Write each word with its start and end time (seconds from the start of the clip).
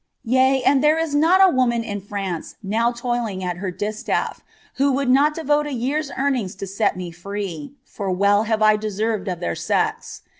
Yea, 0.25 0.63
and 0.63 0.83
(here 0.83 0.97
is 0.97 1.13
not 1.13 1.47
a 1.47 1.53
woman 1.53 1.83
in 1.83 2.01
Fianco 2.01 2.55
DOW 2.67 2.91
toiling 2.93 3.43
at 3.43 3.57
her 3.57 3.71
diatalT, 3.71 4.39
who 4.77 4.91
would 4.91 5.11
not 5.11 5.35
devote 5.35 5.67
a 5.67 5.73
year's 5.73 6.09
earn 6.17 6.35
ings 6.37 6.55
In 6.59 6.83
art 6.83 6.97
me 6.97 7.11
free, 7.11 7.75
for 7.83 8.09
well 8.09 8.45
have 8.45 8.63
I 8.63 8.77
deserved 8.77 9.27
of 9.27 9.39
their 9.39 9.53
sex. 9.53 10.23